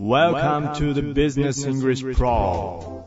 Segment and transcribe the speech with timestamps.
[0.00, 3.04] Welcome to the Business English Pro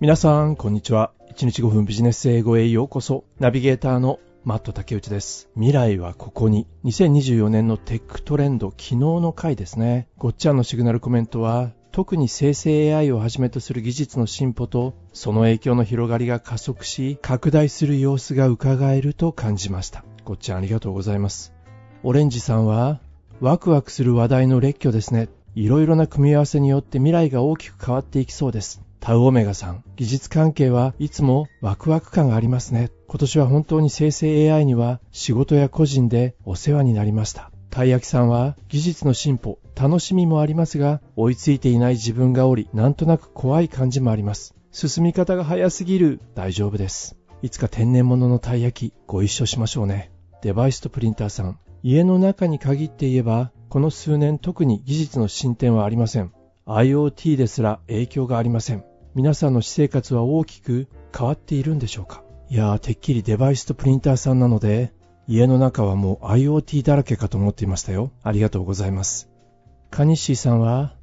[0.00, 1.12] 皆さん、こんにちは。
[1.30, 3.24] 1日5分ビジネス英語へようこそ。
[3.38, 5.50] ナビゲーターのマット竹内です。
[5.52, 6.66] 未来はここに。
[6.84, 10.08] 2024年のテックトレンド、昨日の回ですね。
[10.16, 20.06] ごっちゃんのシグナルコメントは、特に生成 AI をはじめとする技術の進歩と、その影響の広がりが加速し、拡大する様子が伺えると感じました。
[20.24, 21.52] ごっちゃんありがとうございます。
[22.02, 23.00] オレンジさんは、
[23.40, 25.28] ワクワクする話題の列挙ですね。
[25.54, 28.80] いろいろな組み合わせによって未来が大きく変わっていきそうです。
[29.00, 32.90] タウオメガさん、技術関係はいつもワクワク感がありますね。
[33.08, 37.50] 今年は本当に生成 AI には仕事や個人でお世話になりました。
[37.68, 44.54] たい焼きさんは技術の進歩、楽しみもありますが、追いついていない自分がおり、なんとなく怖い感じもあります。
[44.70, 46.20] 進み方が早すぎる。
[46.34, 47.16] 大丈夫です。
[47.42, 50.12] いつか天然物のたい焼き、ご一緒しましょうね。
[50.42, 56.30] デバイスとプリンターさん、家の中に限って言えば、この数年特に技術の進展はありません。
[56.66, 58.84] IoT ですら影響がありません。
[59.14, 62.22] 皆さんの私生活は大きく変わっているんでしょうか？
[62.50, 64.92] いやー、てっきりデバイスとプリンターさんなので、
[65.26, 68.12] 家の中はもう IoT だらけかと思っていましたよ。
[68.22, 69.30] ありがとうございます。
[69.90, 70.94] カニッシーさんは、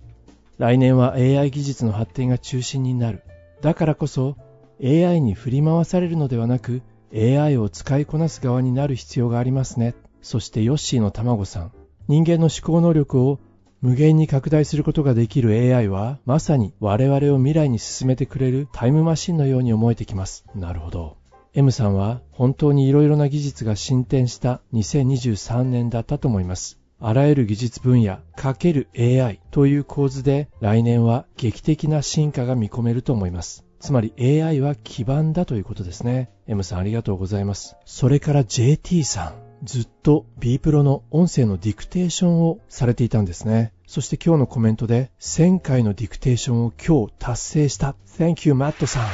[0.59, 3.23] 来年は AI 技術の発展が中心になる。
[3.61, 4.37] だからこそ
[4.79, 6.83] AI に振り回されるのではなく
[7.15, 9.95] AI を使いこなす側になる必要がありますね。
[10.21, 11.71] そしてヨッシーの卵さん。
[12.09, 13.39] 人間の思考能力を
[13.81, 20.43] 無限に拡大することができる AI はまさに我々を未来に進めてくれるタイムマシンのように思えてきます。
[20.55, 21.17] なるほど。
[21.53, 26.79] M さんは本当に色々な技術が進展した2023年だったと思います。
[26.99, 33.65] あらゆる技術分野かける AI という構図で来年は劇的な進化が見込めると思います。
[33.79, 36.31] つまり AI は基盤だということですね。
[36.47, 37.75] M さんありがとうございます。
[37.85, 39.48] それから JT さん。
[39.63, 43.73] ずっと B プロの音声のディクテーションをされていたんですね。
[43.87, 47.95] そして今日のコメントで1000回のディクテーションを今日達成した。
[48.17, 49.03] Thank you, マットさん。
[49.03, 49.09] と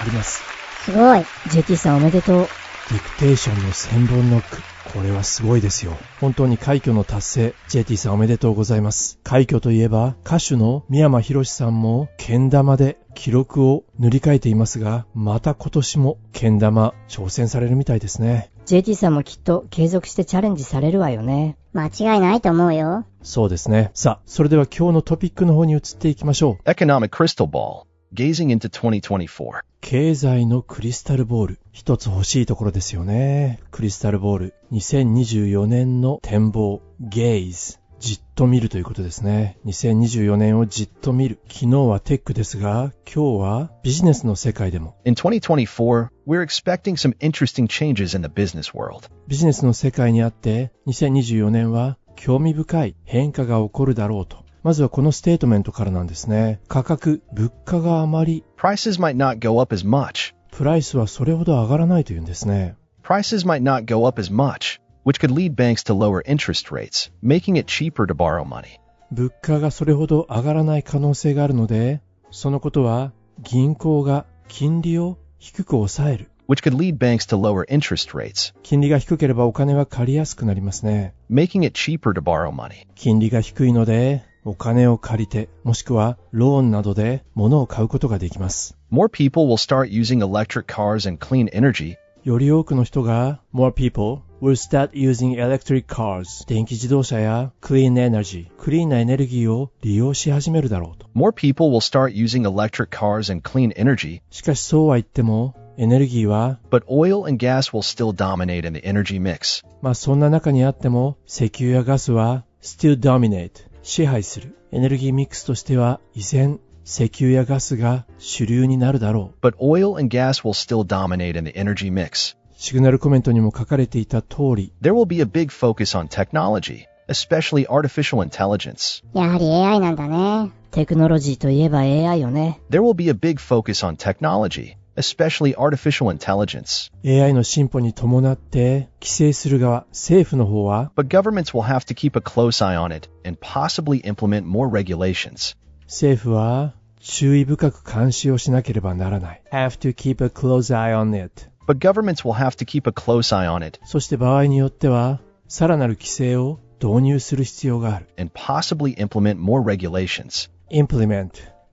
[0.00, 0.42] あります。
[0.84, 1.24] すごい。
[1.50, 2.48] JT さんおめでとう。
[2.90, 4.62] ディクテーションの1000本ノック。
[4.94, 5.92] これはすごいですよ。
[6.18, 7.54] 本当に快挙の達成。
[7.68, 9.18] JT さんおめでとうございます。
[9.22, 18.50] 快挙といえば、歌手の三山ひろしさんも、剣玉で記録を塗り替えていますが、また今年も剣玉挑戦されるみたいですね。
[18.68, 21.56] JT さんもきっと継続してチャレンジされるわよね。
[21.72, 23.06] 間違いないと思うよ。
[23.22, 23.90] そうですね。
[23.94, 26.68] さあ、それでは今日のトピックの方に移っていきましょう。
[26.68, 29.62] Economic Crystal Ball Gazing into 2024.
[29.80, 31.58] 経済のクリスタルボール。
[31.72, 33.58] 一つ欲しいところですよね。
[33.70, 34.54] クリスタルボール。
[34.72, 36.82] 2024年の展望。
[37.00, 37.77] gaze。
[38.00, 39.58] じっと見るということですね。
[39.66, 41.40] 2024年をじっと見る。
[41.48, 44.96] 昨日はテックですが、今日はビジネスの世界でも。
[45.04, 49.08] In 2024, we're expecting some interesting changes in the business world.
[49.26, 54.44] ビジネスの世界にあって、2024年は興味深い変化が起こるだろうと。
[54.62, 56.60] まずはこのステートメントからなんですね。
[56.68, 60.34] 価格、物価があまり、Prices might not go up as much.
[60.52, 62.76] プライスはそれほど上がらないというんですね。
[63.02, 67.56] Prices might not go up as much, which could lead banks to lower interest rates, making
[67.56, 68.80] it cheaper to borrow money.
[69.10, 72.00] 物価がそれほど上がらない可能性があるので、
[72.30, 76.30] そのことは銀行が金利を低く抑える。
[76.48, 81.14] which could lead banks to lower interest rates, 金利が低ければお金は借りやすくなりますね。
[81.30, 82.86] making it cheaper to borrow money.
[82.94, 88.78] 金利が低いので、お金を借りて、もしくはローンなどで物を買うことができます。
[88.90, 95.86] More people will start using electric cars and clean energy, より多くの人が、more people will start using electric
[95.86, 101.08] cars 電気自動車や clean energy クリーンなエネルギーを利用し始めるだろうと。
[101.14, 108.12] more people will start using electric cars and clean energy, しかしそうは言っても、エネルギーは、but oil and gas will still
[108.12, 109.64] dominate in the energy mix.
[109.82, 113.50] まあそんな中にあっても、石油やガスは still dominate
[113.82, 114.56] 支配する。
[114.70, 119.46] エネルギーミックスとしては依然、石油やガスが主流になるだろう。
[119.46, 122.36] But oil and gas will still dominate in the energy mix.
[122.60, 129.04] シグナルコメントにも書かれていた通り、There will be a big focus on technology, especially artificial intelligence.
[129.14, 130.50] やはり AI なんだね。
[130.72, 132.60] テクノロジーといえば AI よね。
[132.68, 136.90] There will be a big focus on technology, especially artificial intelligence.
[137.04, 144.02] AI の進歩に伴って規制する側、政府の方は But governments will have to keep a close eye on it and possibly
[144.02, 145.56] implement more regulations.
[145.86, 149.42] 政府は注意深く監視をしなければならない。
[149.52, 151.48] have to keep a close eye on it.
[151.68, 158.06] But governments will have to keep a close eye on it そして場合によっては、さらなる規制を導入する必要がある。
[158.16, 160.50] and possibly implement more regulations.
[160.70, 161.30] implement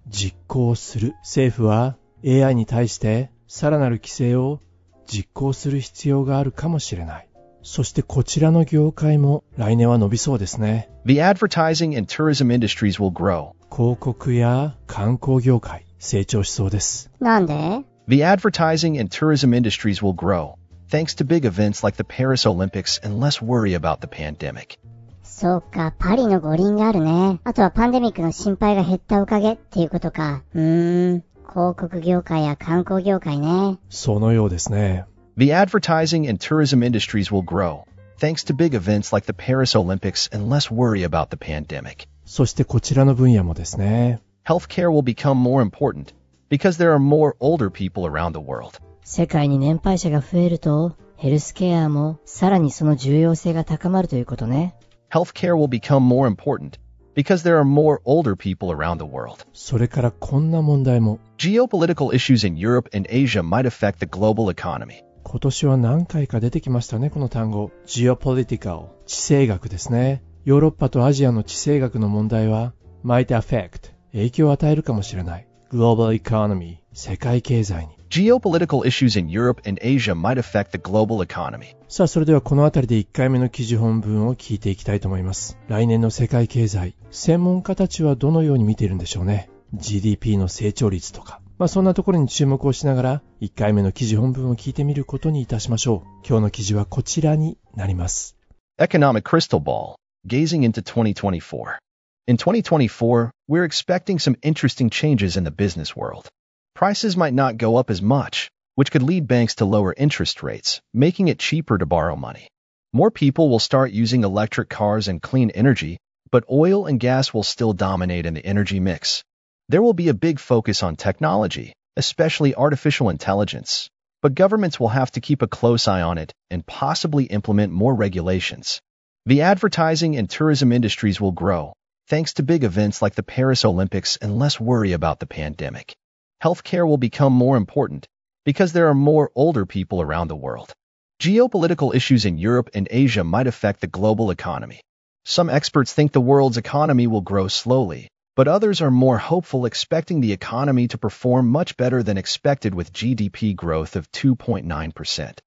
[0.09, 1.13] 実行する。
[1.21, 1.95] 政府は
[2.25, 4.59] AI に対してさらなる規制を
[5.07, 7.29] 実行する必要があるかもしれない。
[7.63, 10.89] そしてこちらの業界も来年は伸びそうですね。
[11.05, 13.53] The advertising and tourism industries will grow.
[13.71, 17.09] 広告や観光業界、成長しそうです。
[17.21, 20.56] なんで The advertising and tourism industries will grow,
[20.88, 24.78] thanks to big events like the Paris Olympics and less worry about the pandemic.
[25.22, 27.40] そうか、パリの五輪があるね。
[27.44, 30.42] あとはパンデミックの心配が減ったおかげっていうことか。
[30.54, 31.24] うーん。
[31.48, 33.78] 広告業界や観光業界ね。
[33.88, 35.04] そのようですね。
[35.36, 37.84] The advertising and tourism industries will grow,
[38.18, 42.06] thanks to big events like the Paris Olympics and less worry about the pandemic.
[42.26, 44.20] そしてこちらの分野もですね。
[44.46, 46.12] Healthcare will become more important
[46.49, 48.79] because there are more older people around the world.
[49.03, 54.75] 世界に年配者が増えると、ヘルスケアもさらにその重要性が高まるということね。
[55.11, 56.79] Healthcare will become more important
[57.15, 59.45] because there are more older people around the world.
[59.53, 61.19] それからこんな問題も。
[61.37, 65.03] Geopolitical issues in Europe and Asia might affect the global economy.
[65.23, 67.71] 今年は何回か出てきましたね、この単語。
[67.85, 68.89] geopolitical。
[69.05, 70.23] 地政学ですね。
[70.43, 73.91] ヨーロッパとアジアの地政学の問題は、might affect。
[74.11, 75.47] 影響を与えるかもしれない。
[75.75, 76.77] Global economy。
[76.93, 77.95] 世界経済に。
[78.09, 81.75] Geopolitical issues in Europe and Asia might affect the global economy.
[81.89, 85.57] さあ、それではこのあたりで1回目の記事本文を聞いていきたいと思います。
[85.67, 91.41] 来年の世界経済、専門家たちはどのように見ているんでしょうね？GDP の成長率とか。
[91.57, 96.07] まあそんなところに注目をしながら、1回目の記事本文を聞いてみることにいたしましょう。
[96.25, 98.37] 今日の記事はこちらになります。
[98.79, 99.95] Economic crystal ball,
[100.25, 101.79] gazing into 2024.
[102.27, 106.27] In 2024, we're expecting some interesting changes in the business world.
[106.73, 110.81] Prices might not go up as much, which could lead banks to lower interest rates,
[110.91, 112.47] making it cheaper to borrow money.
[112.93, 115.99] More people will start using electric cars and clean energy,
[116.31, 119.23] but oil and gas will still dominate in the energy mix.
[119.69, 123.87] There will be a big focus on technology, especially artificial intelligence,
[124.23, 127.93] but governments will have to keep a close eye on it and possibly implement more
[127.93, 128.81] regulations.
[129.27, 131.73] The advertising and tourism industries will grow,
[132.07, 135.95] thanks to big events like the Paris Olympics and less worry about the pandemic.
[136.43, 138.07] Healthcare will become more important
[138.45, 140.71] because there are more older people around the world.
[141.19, 144.81] Geopolitical issues in Europe and Asia might affect the global economy.
[145.25, 150.21] Some experts think the world's economy will grow slowly, but others are more hopeful expecting
[150.21, 155.37] the economy to perform much better than expected with GDP growth of 2.9%.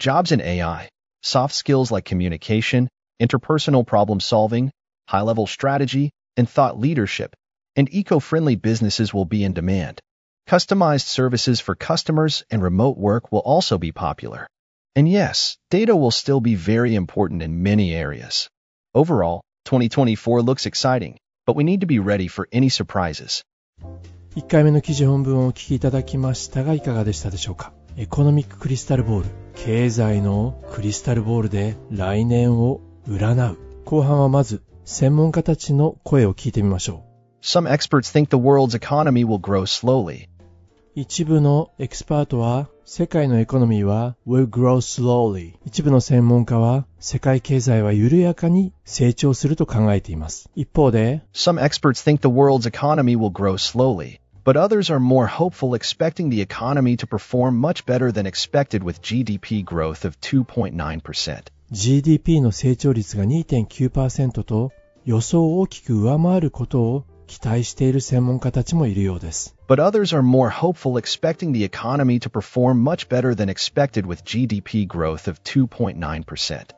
[0.00, 0.88] Jobs in AI,
[1.22, 2.88] soft skills like communication,
[3.20, 4.72] interpersonal problem solving,
[5.07, 7.35] high level strategy, and thought leadership,
[7.75, 9.99] and eco friendly businesses will be in demand.
[10.47, 14.47] Customized services for customers and remote work will also be popular.
[14.95, 18.49] And yes, data will still be very important in many areas.
[18.93, 21.17] Overall, 2024 looks exciting,
[21.47, 23.43] but we need to be ready for any surprises.
[24.35, 37.04] 1回目の記事本文をお聞きいただきましたがいかがでしたでしょうかエコノミッククリスタルボール経済のクリスタルボールで来年を占う後半はまず 専門家たちの声を聞いてみましょ
[37.42, 40.24] Some experts think the world's economy will grow slowly.
[40.24, 40.28] う
[40.94, 54.90] 一部のエキスパートは世界のエコノミーは will grow slowly 一部の専門家は世界経済は緩やかに成長すると考えています一方で Some experts think the world's economy will grow slowly, but others
[54.90, 60.06] are more hopeful expecting the economy to perform much better than expected with GDP growth
[60.06, 61.48] of 2.9%.
[61.70, 64.72] GDP の成長率が2.9%と
[65.04, 69.54] 予想を大きく上回ることを期待している専門家たちもいるようです。
[69.68, 74.86] But others are more hopeful expecting the economy to perform much better than expected with GDP
[74.86, 76.74] growth of 2.9%.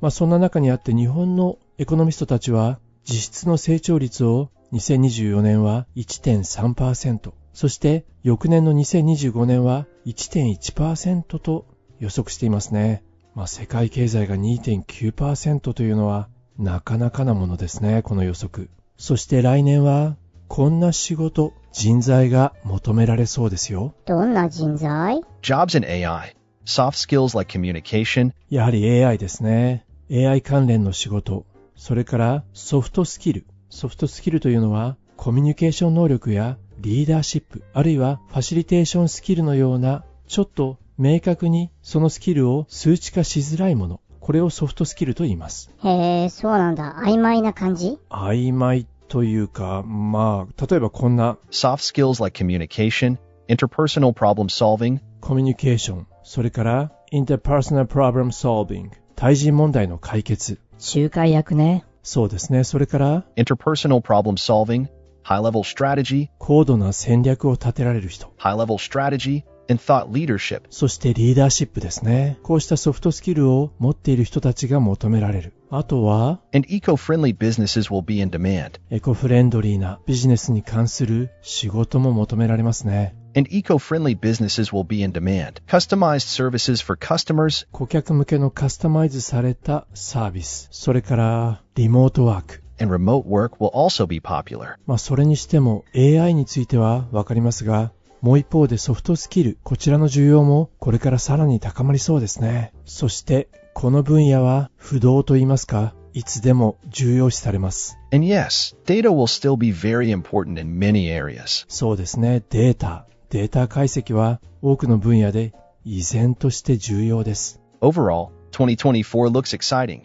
[0.00, 11.66] まあそんな中にあって日本のエコノミストたちは実質の成長率を2024年は1.3%、そして翌年の2025年は1.1%と
[12.00, 13.04] 予測していますね。
[13.34, 18.68] まあ世界経済が2.9%というのはなかなかなものですね、この予測。
[18.98, 20.16] そして来年は
[20.48, 23.94] こんな仕事、人材が求められそうですよ。
[24.04, 26.36] どんな人材？Jobs in AI,
[26.66, 29.86] soft skills like communication, やはり AI ですね。
[30.10, 31.46] AI 関連の仕事。
[31.74, 33.46] それからソフトスキル。
[33.70, 44.00] ソフトスキルというのはコミュニケーション能力やリーダーシップ、あるいはファシリテーションスキルのようなちょっと明確にそのスキルを数値化しづらいもの。
[44.20, 45.74] これをソフトスキルと言います。
[45.82, 45.88] へ
[46.26, 46.94] え、そうなんだ。
[47.04, 53.18] 曖昧な感じ曖昧というか、まあ、例えばこんな soft skills like communication,
[53.48, 60.60] interpersonal problem solving, コミュニケーション、それから interpersonal problem solving、対人問題の解決。
[60.94, 61.84] 仲介役ね。
[62.04, 62.62] そうですね。
[62.62, 64.86] それから、interpersonal problem solving,
[65.24, 68.32] high level strategy, 高度な戦略を立てられる人。
[68.38, 70.62] high level strategy, and thought leadership.
[70.70, 72.38] そしてリーダーシップですね。
[72.42, 75.52] こうしたソフトスキルを持っている人たちが求められる。
[75.70, 78.80] あとは、And eco-friendly businesses will be in demand.
[78.90, 83.14] エコフレンドリーなビジネスに関する仕事も求められますね。
[83.34, 85.62] And eco-friendly businesses will be in demand.
[85.66, 90.68] Customized services for customers 顧客向けのカスタマイズされたサービス。
[90.70, 92.62] それから、リモートワーク。
[92.82, 94.76] and remote work will also be popular.
[94.86, 102.72] まあそれにしても AI についてはわかりますが、もう一方でソフトスキル、こちらの需要もこれからさらに高まりそうですね。
[102.84, 107.98] そして、この分野は不動と言いますか、いつでも重要視されます。
[108.12, 111.64] And yes, data will still be very important in many areas.
[111.66, 113.06] そうですね、データ。
[113.30, 115.52] データ解析は多くの分野で
[115.84, 117.60] 依然として重要です。
[117.80, 120.02] Overall, 2024 looks exciting.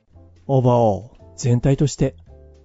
[0.48, 2.16] オーバーオール、全体として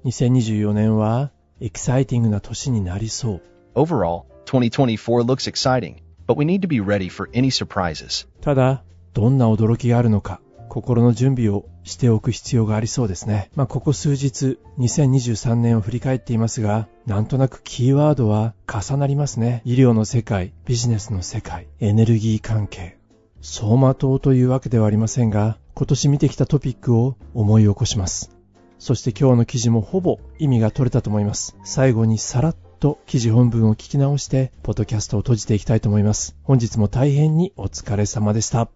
[0.06, 1.30] 2024年は
[1.60, 3.42] エキサイティングな年になりそう。
[3.74, 8.26] Overall, 2024 looks exciting, but we need to be ready for any surprises.
[8.40, 8.84] ただ、
[9.14, 13.50] どんな驚きがあるのか、心の準備をしておく必要がありそうですね。
[13.54, 19.60] まあ、ここ数日、2023年を振り返っていますが、なんとなくキーワードは重なりますね。
[19.64, 22.96] 医療の世界、ビジネスの世界、エネルギー関係。
[23.42, 28.30] 走馬灯というわけではありませんが、今年見てきたトピックを思い起こします。
[28.78, 31.56] そして今日の記事もほぼ意味が取れたと思います。
[31.64, 36.35] 最後にさらっとと記事本文を聞き直して、ポッドキャストを閉じていきたいと思います。
[36.43, 38.69] 本日も大変にお疲れ様でした。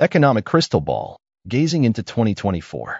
[0.00, 1.16] Economic crystal ball,
[1.48, 2.98] gazing into 2024.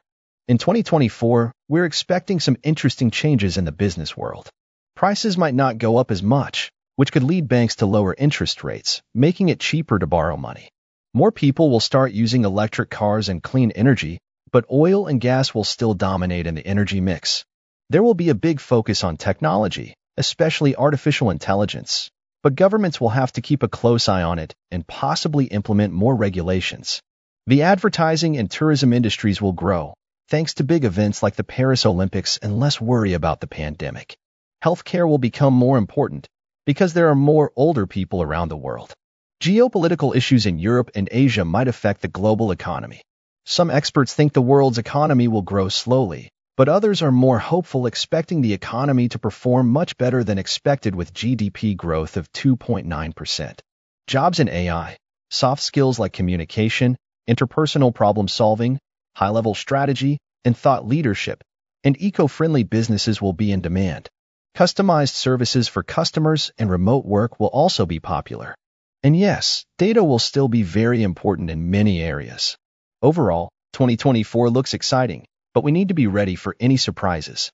[0.49, 4.49] In 2024, we're expecting some interesting changes in the business world.
[4.97, 9.01] Prices might not go up as much, which could lead banks to lower interest rates,
[9.15, 10.69] making it cheaper to borrow money.
[11.15, 14.19] More people will start using electric cars and clean energy,
[14.53, 17.45] but oil and gas will still dominate in the energy mix.
[17.89, 22.10] There will be a big focus on technology, especially artificial intelligence,
[22.44, 26.16] but governments will have to keep a close eye on it and possibly implement more
[26.16, 27.02] regulations.
[27.48, 29.94] The advertising and tourism industries will grow,
[30.30, 34.16] thanks to big events like the Paris Olympics and less worry about the pandemic.
[34.64, 36.28] Healthcare will become more important
[36.66, 38.94] because there are more older people around the world.
[39.42, 43.02] Geopolitical issues in Europe and Asia might affect the global economy.
[43.46, 48.42] Some experts think the world's economy will grow slowly, but others are more hopeful expecting
[48.42, 53.60] the economy to perform much better than expected with GDP growth of 2.9%.
[54.08, 54.98] Jobs in AI,
[55.30, 56.98] soft skills like communication,
[57.28, 58.80] interpersonal problem solving,
[59.16, 61.44] high level strategy, and thought leadership,
[61.84, 64.10] and eco friendly businesses will be in demand.
[64.56, 68.56] Customized services for customers and remote work will also be popular.
[69.04, 72.58] And yes, data will still be very important in many areas.
[73.02, 77.52] Overall, 2024 looks exciting, but we need to be ready for any surprises.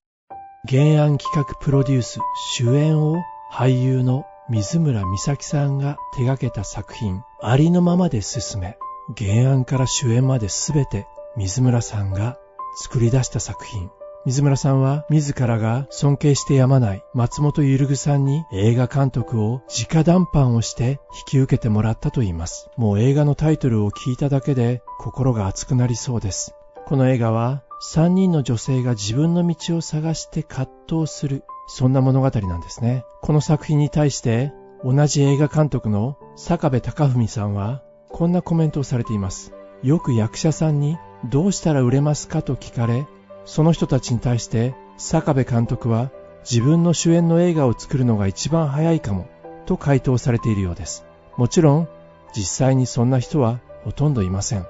[0.68, 2.20] 原案企画プロデュース
[2.54, 3.18] 主演を
[3.52, 8.78] 俳優の水村美咲さんが手掛けた作品ありのままで進め
[9.18, 12.38] 原案から主演まで全て水村さんが
[12.76, 13.90] 作り出した作品
[14.24, 22.70] 水村さんは自らが尊敬してやまない松本ゆるぐさんに映画監督を直談判をして引き受けてもらったといいます。
[22.78, 26.54] もう映画のタイトルを聞いただけで心が熱くなりそうです。
[26.86, 33.06] この映画は3人の女性が自分の道を探して葛藤する、そんな物語なんですね。
[33.22, 39.54] この作品に対して同じ映画監督の坂部隆文さんはこんなコメントをされています。
[39.84, 40.98] よく役者さんに
[41.30, 43.08] どうしたら売れますかと聞かれ、
[43.46, 46.12] その人たちに対して坂部監督は
[46.50, 49.28] 自分の主演の映画を作るのが一番早いかも
[49.66, 51.06] と回答されているようです。
[51.38, 51.88] もちろん
[52.36, 54.66] 実際にそんな人はほとんどいません。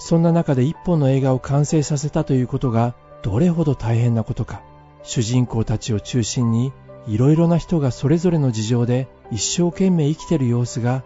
[0.00, 4.62] そんな中で一本の映画を完成させたということがどれほど大変なことか。
[5.02, 6.72] 主人公たちを中心に
[7.06, 11.04] いろいろな人がそれぞれの事情で一生懸命生きてる様子が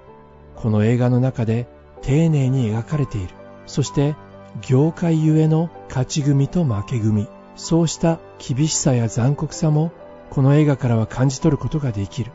[0.56, 1.66] この映画の中で
[2.02, 3.28] 丁寧に描かれている。
[3.66, 4.14] そして
[4.62, 9.90] 業界ゆえの勝ち組と負け組、そうした厳しさや残酷さも
[10.30, 12.30] この映画からは感じ取ることができる。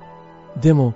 [0.61, 0.93] でも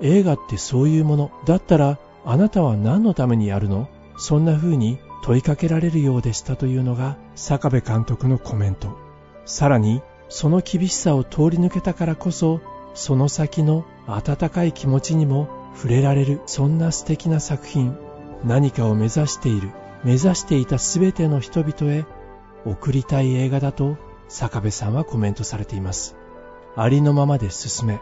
[0.00, 1.30] 映画ってそういうもの。
[1.46, 3.88] だったらあなたは何のためにやるの？
[4.16, 8.96] そんな風に問いかけられるようでしたというのが坂部監督のコメント。
[9.44, 12.60] さらにその厳しさを通り抜けたからこそ
[12.94, 17.96] その先の温かい気持ちにも触れられるそんな素敵な作品。
[18.44, 19.70] 何かを目指している。
[20.04, 22.04] 目指していた全ての人々へ
[22.64, 23.96] 送りたい映画だと
[24.28, 26.16] 坂部さんはコメントされています。
[26.76, 28.00] ありのままで進め。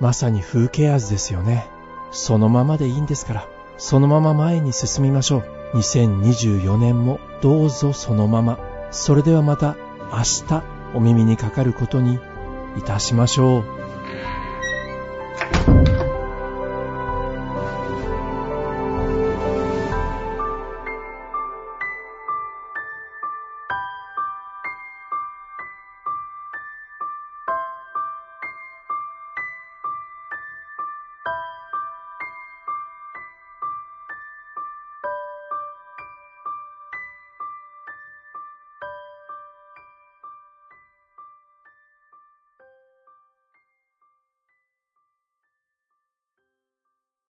[0.00, 1.66] まさに風景味ですよね。
[2.10, 3.48] そのままでいいんですから。
[3.84, 5.78] そのまま前に進みましょう。
[5.78, 8.60] 2024年もどうぞそのまま。
[8.92, 9.76] それではまた
[10.12, 10.62] 明日
[10.94, 12.20] お耳にかかることに
[12.78, 13.81] いたしましょう。